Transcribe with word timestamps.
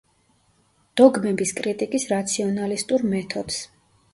დოგმების 1.01 1.53
კრიტიკის 1.59 2.07
რაციონალისტურ 2.13 3.07
მეთოდს. 3.13 3.61